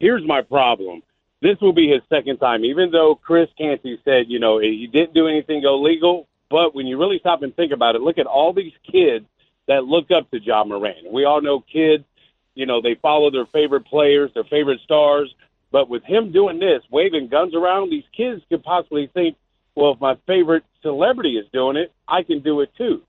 [0.00, 1.02] here's my problem.
[1.42, 5.12] This will be his second time, even though Chris Canty said, you know, he didn't
[5.12, 6.28] do anything illegal.
[6.48, 9.26] But when you really stop and think about it, look at all these kids
[9.68, 11.12] that look up to Ja Morant.
[11.12, 12.04] We all know kids,
[12.54, 15.34] you know, they follow their favorite players, their favorite stars.
[15.70, 19.36] But with him doing this, waving guns around, these kids could possibly think,
[19.74, 23.02] well, if my favorite celebrity is doing it, I can do it too.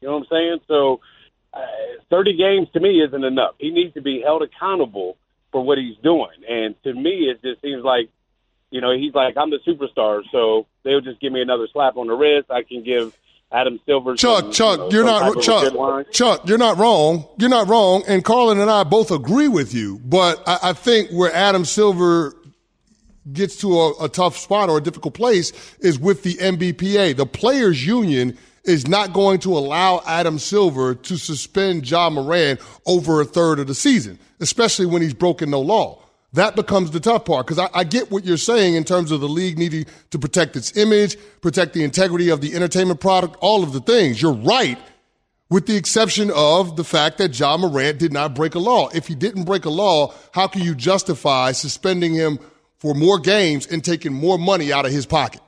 [0.00, 0.60] You know what I'm saying?
[0.68, 1.00] So,
[1.54, 1.60] uh,
[2.10, 3.54] 30 games to me isn't enough.
[3.58, 5.16] He needs to be held accountable
[5.50, 6.44] for what he's doing.
[6.48, 8.08] And to me, it just seems like,
[8.70, 12.06] you know, he's like, I'm the superstar, so they'll just give me another slap on
[12.06, 12.50] the wrist.
[12.50, 13.16] I can give
[13.52, 14.14] Adam Silver.
[14.14, 16.12] Chuck, Chuck, you know, you're not Chuck.
[16.12, 17.26] Chuck, you're not wrong.
[17.38, 18.04] You're not wrong.
[18.06, 19.98] And Carlin and I both agree with you.
[20.04, 22.34] But I, I think where Adam Silver
[23.32, 27.16] gets to a, a tough spot or a difficult place is with the NBPA.
[27.16, 33.20] The players union is not going to allow Adam Silver to suspend Ja Morant over
[33.20, 36.02] a third of the season, especially when he's broken no law.
[36.32, 39.20] That becomes the tough part because I, I get what you're saying in terms of
[39.20, 43.64] the league needing to protect its image, protect the integrity of the entertainment product, all
[43.64, 44.22] of the things.
[44.22, 44.78] You're right,
[45.48, 48.88] with the exception of the fact that Ja Morant did not break a law.
[48.94, 52.38] If he didn't break a law, how can you justify suspending him
[52.78, 55.40] for more games and taking more money out of his pocket?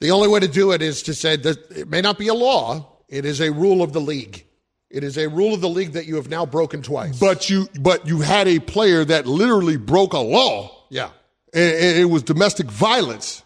[0.00, 2.34] The only way to do it is to say that it may not be a
[2.34, 4.46] law, it is a rule of the league.
[4.90, 7.18] It is a rule of the league that you have now broken twice.
[7.18, 11.10] But you, but you had a player that literally broke a law, yeah.
[11.54, 13.44] and, it was domestic violence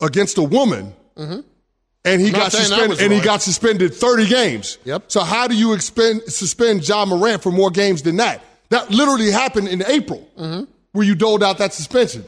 [0.00, 3.00] against a woman, and he got suspended.
[3.00, 4.78] And he got suspended thirty games.
[4.84, 5.04] Yep.
[5.08, 8.42] So how do you expend, suspend Ja Morant for more games than that?
[8.70, 10.64] That literally happened in April, Mm-hmm.
[10.92, 12.24] where you doled out that suspension.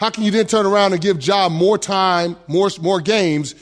[0.00, 3.54] How can you then turn around and give Ja more time, more more games,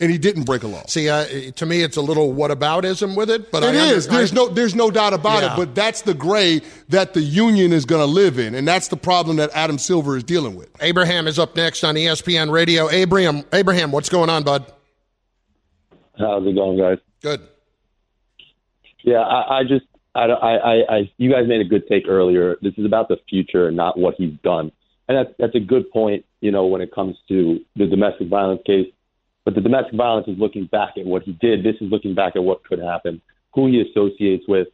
[0.00, 0.82] and he didn't break a law?
[0.86, 1.24] See, uh,
[1.56, 4.06] to me, it's a little whataboutism with it, but It I is.
[4.06, 4.48] under- There's I- no.
[4.48, 5.52] There's no doubt about Yeah.
[5.54, 5.56] it.
[5.56, 8.96] But that's the gray that the union is going to live in, and that's the
[8.96, 10.70] problem that Adam Silver is dealing with.
[10.80, 12.90] Abraham is up next on ESPN Radio.
[12.90, 14.64] Abraham, Abraham, what's going on, bud?
[16.18, 16.98] How's it going, guys?
[17.22, 17.40] Good.
[19.02, 22.56] Yeah, I, I just, I, I, I, you guys made a good take earlier.
[22.62, 24.70] This is about the future, not what he's done,
[25.08, 26.24] and that's that's a good point.
[26.40, 28.86] You know, when it comes to the domestic violence case,
[29.44, 31.62] but the domestic violence is looking back at what he did.
[31.62, 33.20] This is looking back at what could happen,
[33.54, 34.68] who he associates with.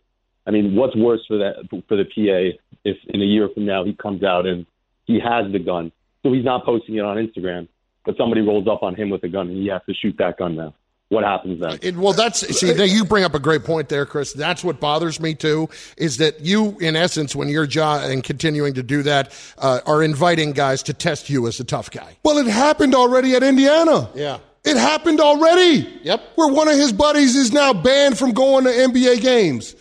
[0.47, 3.85] I mean, what's worse for that for the PA if in a year from now
[3.85, 4.67] he comes out and
[5.07, 7.69] he has the gun, so he's not posting it on Instagram,
[8.05, 10.39] but somebody rolls up on him with a gun and he has to shoot that
[10.39, 10.75] gun now.
[11.11, 11.77] What happens then?
[11.83, 12.73] It, well, that's see.
[12.73, 14.33] There, you bring up a great point there, Chris.
[14.33, 15.69] That's what bothers me too.
[15.97, 20.05] Is that you, in essence, when you're job and continuing to do that, uh, are
[20.05, 22.17] inviting guys to test you as a tough guy.
[22.23, 24.09] Well, it happened already at Indiana.
[24.15, 24.39] Yeah.
[24.65, 26.01] It happened already.
[26.03, 26.23] Yep.
[26.35, 29.75] Where one of his buddies is now banned from going to NBA games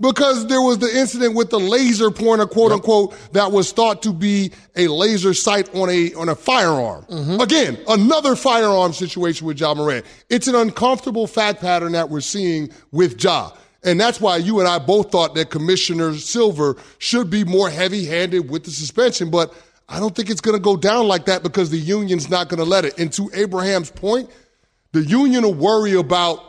[0.00, 4.12] because there was the incident with the laser pointer, quote unquote, that was thought to
[4.12, 7.04] be a laser sight on a on a firearm.
[7.06, 7.40] Mm-hmm.
[7.40, 10.04] Again, another firearm situation with Ja Morant.
[10.28, 13.52] It's an uncomfortable fact pattern that we're seeing with Ja.
[13.84, 18.04] And that's why you and I both thought that Commissioner Silver should be more heavy
[18.04, 19.30] handed with the suspension.
[19.30, 19.54] But
[19.88, 22.58] I don't think it's going to go down like that because the union's not going
[22.58, 22.98] to let it.
[22.98, 24.30] And to Abraham's point,
[24.92, 26.42] the union will worry about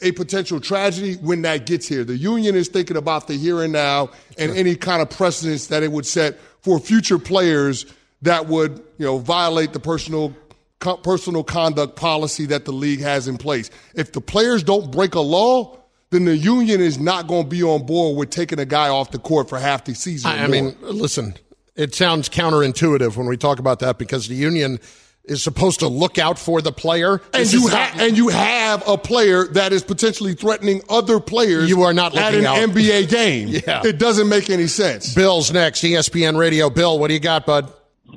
[0.00, 2.04] a potential tragedy when that gets here.
[2.04, 5.82] The union is thinking about the here and now and any kind of precedence that
[5.82, 7.86] it would set for future players
[8.22, 10.34] that would, you know, violate the personal
[10.80, 13.70] co- personal conduct policy that the league has in place.
[13.94, 15.78] If the players don't break a law,
[16.10, 19.10] then the union is not going to be on board with taking a guy off
[19.10, 20.30] the court for half the season.
[20.30, 21.34] I, I mean, listen,
[21.76, 24.80] it sounds counterintuitive when we talk about that because the union
[25.24, 27.20] is supposed to look out for the player.
[27.34, 31.68] And you, ha- and you have a player that is potentially threatening other players.
[31.68, 32.56] You are not at an out.
[32.56, 33.48] NBA game.
[33.66, 33.82] yeah.
[33.84, 35.14] It doesn't make any sense.
[35.14, 36.70] Bill's next, ESPN Radio.
[36.70, 37.72] Bill, what do you got, bud?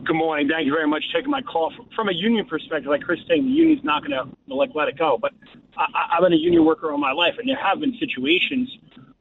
[0.06, 0.48] Good morning.
[0.48, 1.74] Thank you very much for taking my call.
[1.96, 4.98] From a union perspective, like Chris saying, the union's not going to like let it
[4.98, 5.18] go.
[5.20, 5.34] But
[5.78, 8.70] I, I've been a union worker all my life, and there have been situations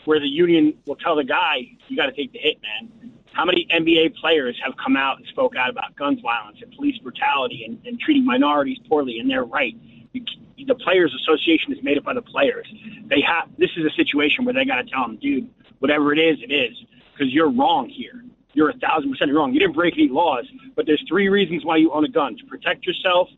[0.04, 3.44] where the union will tell the guy, "You got to take the hit, man." How
[3.44, 7.62] many NBA players have come out and spoke out about guns violence and police brutality
[7.64, 9.20] and, and treating minorities poorly?
[9.20, 9.76] And they're right.
[10.12, 12.66] The Players Association is made up by the players.
[13.08, 13.48] They have.
[13.56, 15.48] This is a situation where they got to tell them, dude,
[15.78, 16.76] whatever it is, it is,
[17.12, 18.24] because you're wrong here
[18.54, 19.52] you're a thousand percent wrong.
[19.52, 22.44] You didn't break any laws, but there's three reasons why you own a gun: to
[22.46, 23.28] protect yourself,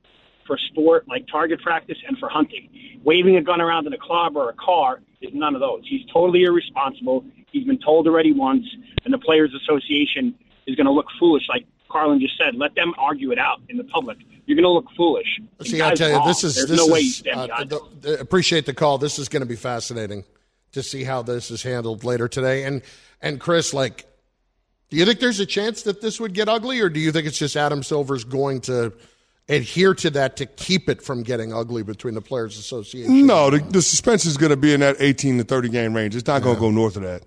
[0.47, 2.71] for sport like target practice, and for hunting.
[3.05, 5.83] Waving a gun around in a club or a car is none of those.
[5.87, 7.25] He's totally irresponsible.
[7.53, 8.65] He's been told already once,
[9.05, 10.35] and the Players Association
[10.67, 12.55] is going to look foolish, like Carlin just said.
[12.55, 14.19] Let them argue it out in the public.
[14.47, 15.41] You're going to look foolish.
[15.63, 16.27] See, I tell you, wrong.
[16.27, 18.99] this is There's this no is, way you stand uh, the, the, appreciate the call.
[18.99, 20.25] This is going to be fascinating
[20.73, 22.65] to see how this is handled later today.
[22.65, 22.83] And
[23.21, 24.07] and Chris, like
[24.91, 27.27] do you think there's a chance that this would get ugly, or do you think
[27.27, 28.93] it's just Adam Silver's going to
[29.51, 33.27] adhere to that to keep it from getting ugly between the Players Association?
[33.27, 36.17] No, the, the suspension is going to be in that 18 to 30 game range.
[36.17, 37.23] It's not going to go north of that.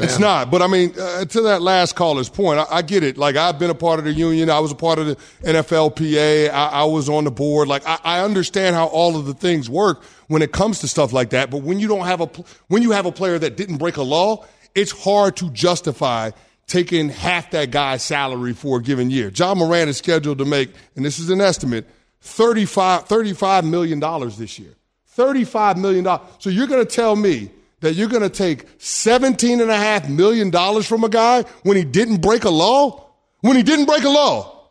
[0.00, 0.50] It's not.
[0.50, 3.18] But I mean, uh, to that last caller's point, I, I, get it.
[3.18, 4.48] Like, I've been a part of the union.
[4.48, 6.50] I was a part of the NFLPA.
[6.50, 7.66] I, I was on the board.
[7.66, 11.12] Like, I, I, understand how all of the things work when it comes to stuff
[11.12, 11.50] like that.
[11.50, 12.26] But when you don't have a,
[12.68, 16.30] when you have a player that didn't break a law, it's hard to justify
[16.68, 19.32] taking half that guy's salary for a given year.
[19.34, 21.86] Ja Morant is scheduled to make, and this is an estimate,
[22.20, 23.98] 35, $35 million
[24.38, 24.74] this year.
[25.16, 26.04] $35 million.
[26.38, 27.50] So you're going to tell me
[27.80, 32.50] that you're going to take $17.5 million from a guy when he didn't break a
[32.50, 33.06] law?
[33.40, 34.68] When he didn't break a law.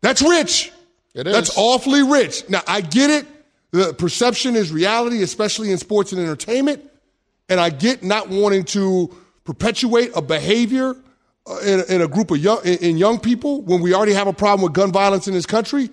[0.00, 0.72] That's rich.
[1.14, 1.32] It is.
[1.32, 2.48] That's awfully rich.
[2.48, 3.26] Now, I get it.
[3.72, 6.88] The perception is reality, especially in sports and entertainment.
[7.48, 10.96] And I get not wanting to perpetuate a behavior
[11.50, 14.32] Uh, in, in, a group of young in young people when we already have a
[14.32, 15.90] problem with gun violence in this country.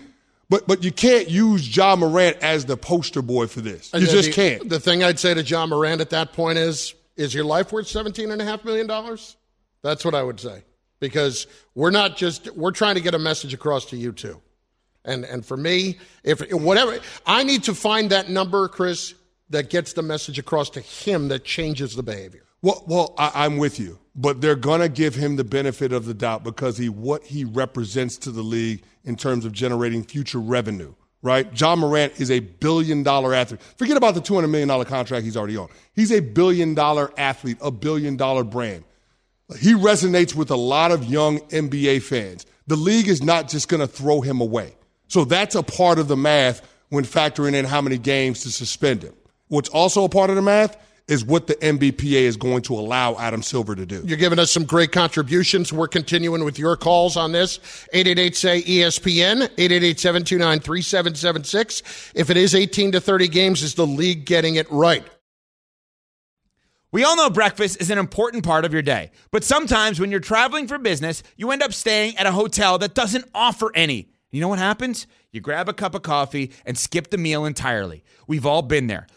[0.49, 3.91] But but you can't use Ja Morant as the poster boy for this.
[3.93, 4.69] Uh, you just the, can't.
[4.69, 7.87] The thing I'd say to Ja Morant at that point is is your life worth
[7.87, 9.35] seventeen and a half million dollars?
[9.81, 10.63] That's what I would say.
[10.99, 14.39] Because we're not just we're trying to get a message across to you too.
[15.05, 19.15] And and for me, if whatever I need to find that number, Chris,
[19.49, 22.46] that gets the message across to him that changes the behavior.
[22.61, 26.13] Well, well, I, am with you, but they're gonna give him the benefit of the
[26.13, 30.93] doubt because he what he represents to the league in terms of generating future revenue.
[31.23, 31.59] Right?
[31.59, 33.61] Ja Morant is a billion dollar athlete.
[33.77, 35.67] Forget about the two hundred million dollar contract he's already on.
[35.93, 38.83] He's a billion dollar athlete, a billion dollar brand.
[39.59, 42.45] He resonates with a lot of young NBA fans.
[42.67, 44.75] The league is not just going to throw him away.
[45.07, 49.03] So that's a part of the math when factoring in how many games to suspend
[49.03, 49.13] him.
[49.47, 50.75] What's also a part of the math
[51.07, 54.03] is what the NBPA is going to allow Adam Silver to do.
[54.05, 55.71] You're giving us some great contributions.
[55.71, 57.59] We're continuing with your calls on this.
[57.93, 62.11] 888 say ESPN, 888 729 3776.
[62.13, 65.05] If it is 18 to 30 games, is the league getting it right?
[66.91, 70.19] We all know breakfast is an important part of your day, but sometimes when you're
[70.19, 74.09] traveling for business, you end up staying at a hotel that doesn't offer any.
[74.31, 75.05] You know what happens?
[75.31, 78.03] You grab a cup of coffee and skip the meal entirely.
[78.25, 79.07] We've all been there.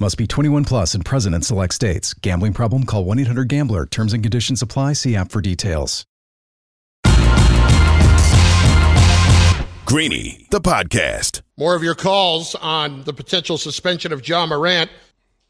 [0.00, 2.14] Must be 21 plus and present in select states.
[2.14, 2.84] Gambling problem?
[2.84, 3.84] Call 1 800 Gambler.
[3.84, 4.92] Terms and conditions apply.
[4.92, 6.04] See app for details.
[9.86, 11.40] Greeny, the podcast.
[11.56, 14.88] More of your calls on the potential suspension of Ja Morant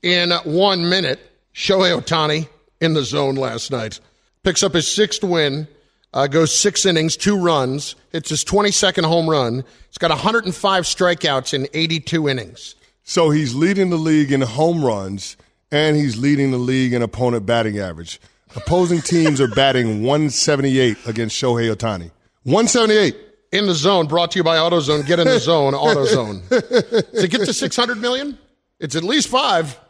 [0.01, 1.21] in one minute.
[1.53, 2.49] Shohei Ohtani
[2.81, 4.01] in the zone last night.
[4.45, 5.67] Picks up his sixth win,
[6.15, 7.97] uh, goes six innings, two runs.
[8.13, 9.65] It's his 22nd home run.
[9.89, 12.77] He's got 105 strikeouts in 82 innings.
[13.09, 15.39] So he's leading the league in home runs,
[15.73, 18.21] and he's leading the league in opponent batting average.
[18.55, 22.11] Opposing teams are batting 178 against Shohei Ohtani.
[22.43, 23.17] 178.
[23.53, 25.07] In the zone, brought to you by AutoZone.
[25.07, 27.19] Get in the zone, AutoZone.
[27.19, 28.37] to get to 600 million,
[28.79, 29.81] it's at least five.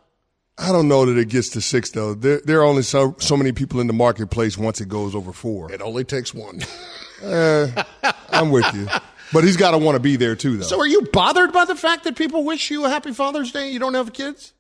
[0.57, 2.15] I don't know that it gets to six though.
[2.15, 5.33] There, there are only so so many people in the marketplace once it goes over
[5.33, 5.73] four.
[5.73, 6.63] It only takes one.
[7.23, 7.85] Eh,
[8.31, 8.89] I'm with you,
[9.33, 10.65] but he's got to want to be there too, though.
[10.65, 13.71] So, are you bothered by the fact that people wish you a happy Father's Day?
[13.71, 14.53] You don't have kids.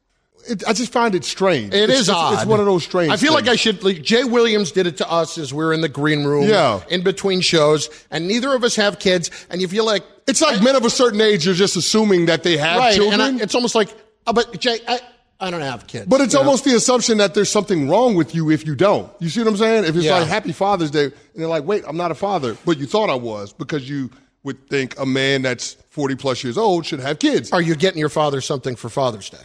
[0.48, 1.74] It, I just find it strange.
[1.74, 2.34] It it's, is it's, odd.
[2.34, 3.10] It's one of those strange.
[3.12, 3.82] I feel like I should.
[3.82, 6.80] Like, Jay Williams did it to us as we were in the green room, Yeah.
[6.88, 9.30] in between shows, and neither of us have kids.
[9.50, 12.44] And you feel like It's like men of a certain age are just assuming that
[12.44, 13.20] they have right, children.
[13.20, 13.88] and I, it's almost like,
[14.28, 15.00] oh, but Jay, I,
[15.40, 16.06] I don't have kids.
[16.06, 16.44] But it's you know?
[16.46, 19.10] almost the assumption that there's something wrong with you if you don't.
[19.20, 19.84] You see what I'm saying?
[19.84, 20.18] If it's Yeah.
[20.20, 23.10] like Happy Father's Day, and they're like, wait, I'm not a father, but you thought
[23.10, 24.10] I was because you
[24.44, 27.52] would think a man that's 40 plus years old should have kids.
[27.52, 29.38] Are you getting your father something for Father's Day?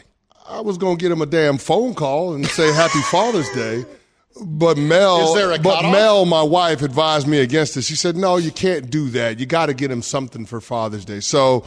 [0.47, 3.85] I was going to get him a damn phone call and say Happy Father's Day.
[4.41, 5.83] But Mel, Is there a but?
[5.91, 7.85] Mel, my wife, advised me against this.
[7.85, 9.39] She said, "No, you can't do that.
[9.39, 11.65] You got to get him something for Father's Day." So,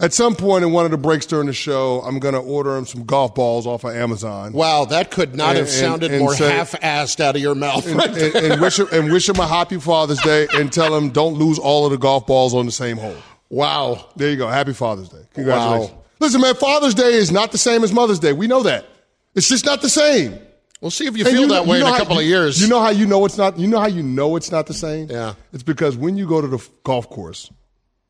[0.00, 2.76] at some point in one of the breaks during the show, I'm going to order
[2.76, 4.52] him some golf balls off of Amazon.
[4.52, 7.86] Wow, that could not And- have sounded and more say- half-assed out of your mouth.
[7.86, 10.94] and, right and, and wish him and wish him a happy Father's Day, and tell
[10.96, 13.16] him don't lose all of the golf balls on the same hole.
[13.50, 14.04] wow.
[14.16, 14.48] There you go.
[14.48, 15.22] Happy Father's Day.
[15.34, 15.96] Congratulations.
[16.18, 18.32] Listen, man, Father's Day is not the same as Mother's Day.
[18.32, 18.86] We know that.
[19.34, 20.38] It's just not the same.
[20.82, 22.24] We'll see if you And feel know- that way you in a how- couple of
[22.24, 22.60] years.
[22.60, 23.58] You know how you know it's not.
[23.58, 25.08] You know how you know it's not the same.
[25.10, 25.34] Yeah.
[25.52, 27.50] It's because when you go to the golf course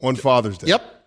[0.03, 0.69] on Father's Day.
[0.69, 1.00] Yep.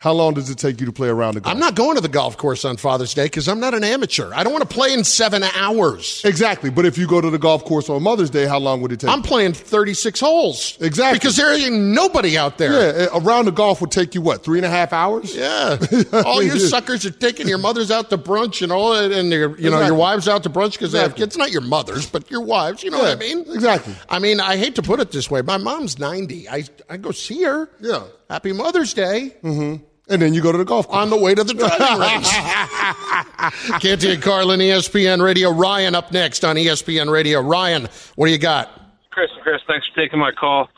[0.00, 1.52] How long does it take you to play around the golf?
[1.54, 4.32] I'm not going to the golf course on Father's Day because I'm not an amateur.
[4.32, 6.22] I don't want to play in seven hours.
[6.24, 6.70] Exactly.
[6.70, 9.00] But if you go to the golf course on Mother's Day, how long would it
[9.00, 9.10] take?
[9.10, 10.78] I'm playing 36 holes.
[10.80, 11.18] Exactly.
[11.18, 12.72] Because there ain't nobody out there.
[12.72, 15.36] yeah, a round of golf would take you what three and a half hours?
[15.36, 15.76] Yeah.
[16.24, 19.50] All you suckers are taking your mothers out to brunch and all that, and your,
[19.58, 19.86] you know, Exactly.
[19.88, 21.36] your wives out to brunch because they have kids.
[21.36, 22.82] Not your mothers, but your wives.
[22.82, 23.40] You know what I mean?
[23.40, 23.94] exactly.
[24.08, 25.42] I mean, I hate to put it this way.
[25.42, 26.48] My mom's 90.
[26.48, 27.68] I, I go see her.
[27.80, 28.04] Yeah.
[28.30, 29.84] Happy Mother's Day mm-hmm.
[30.10, 31.02] And then you go to the golf course.
[31.02, 32.26] on the way to the driving range.
[33.80, 35.50] Canty and Carlin, ESPN Radio.
[35.50, 37.40] Ryan up next on ESPN Radio.
[37.40, 38.68] Ryan, what do you got?
[39.10, 40.68] Chris, and Chris, thanks for taking my call.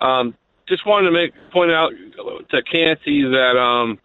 [0.00, 0.34] Um,
[0.66, 1.92] just wanted to make point out
[2.50, 3.98] to Canty that um,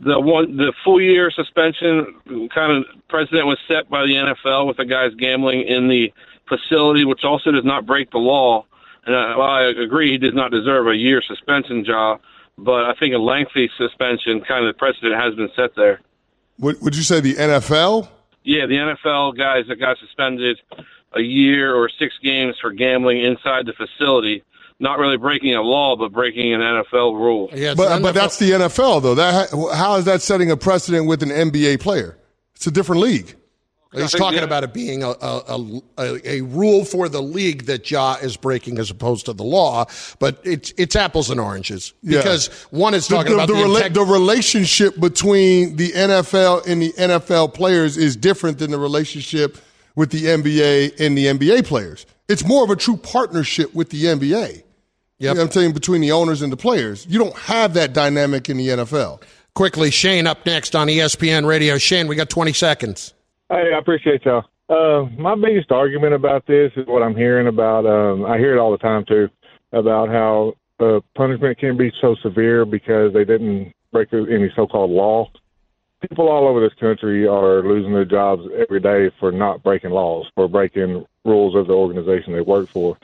[0.00, 4.76] the one the full year suspension kind of precedent was set by the NFL with
[4.76, 6.12] the guys gambling in the
[6.48, 8.66] facility, which also does not break the law.
[9.06, 12.20] And I, while I agree he does not deserve a year suspension job,
[12.58, 16.00] but I think a lengthy suspension kind of precedent has been set there.
[16.58, 18.08] Would, would you say the NFL?
[18.44, 20.60] Yeah, the NFL guys that got suspended
[21.14, 24.42] a year or six games for gambling inside the facility,
[24.80, 27.50] not really breaking a law, but breaking an NFL rule.
[27.52, 29.14] Yeah, But, an but that's the NFL, though.
[29.14, 32.18] That how is that setting a precedent with an NBA player?
[32.54, 33.36] It's a different league.
[33.94, 37.90] He's talking the- about it being a, a, a, a rule for the league that
[37.90, 39.84] Ja is breaking as opposed to the law,
[40.18, 42.18] but it's it's apples and oranges Yeah.
[42.18, 46.66] because one is talking the, about the, the, rela- integ- the relationship between the NFL
[46.66, 49.58] and the NFL players is different than the relationship
[49.94, 52.06] with the NBA and the NBA players.
[52.28, 54.62] It's more of a true partnership with the NBA.
[55.18, 57.06] You know I'm saying between the owners and the players.
[57.08, 59.22] You don't have that dynamic in the NFL.
[59.54, 61.76] Quickly, Shane up next on ESPN Radio.
[61.78, 63.12] Shane, we got 20 seconds.
[63.52, 64.44] Hey, I appreciate y'all.
[64.70, 67.84] Uh, my biggest argument about this is what I'm hearing about.
[67.84, 69.28] Um, I hear it all the time too
[69.74, 75.30] about how uh, punishment can be so severe because they didn't break any so-called law.
[76.00, 80.26] People all over this country are losing their jobs every day for not breaking laws,
[80.34, 82.96] for breaking rules of the organization they work for.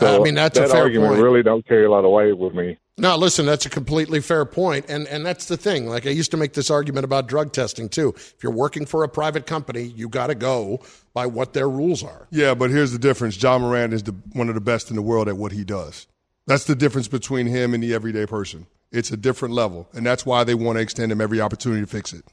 [0.00, 1.22] I mean, that's a that fair argument point.
[1.22, 2.78] really don't carry a lot of weight with me.
[3.00, 5.88] No, listen, that's a completely fair point, and and that's the thing.
[5.88, 8.12] Like I used to make this argument about drug testing too.
[8.14, 10.80] If you're working for a private company, you got to go
[11.14, 12.28] by what their rules are.
[12.30, 13.42] Yeah, but here's the difference.
[13.42, 16.08] Ja Morant is the, one of the best in the world at what he does.
[16.46, 18.66] That's the difference between him and the everyday person.
[18.92, 21.86] It's a different level, and that's why they want to extend him every opportunity to
[21.86, 22.24] fix it.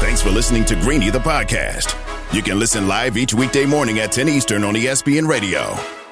[0.00, 1.94] Thanks for listening to Greeny the podcast.
[2.34, 5.78] You can listen live each weekday morning at 10 Eastern on ESPN Radio.